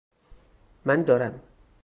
[0.85, 1.39] من دارم